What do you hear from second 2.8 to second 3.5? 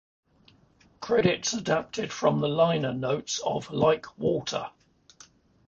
notes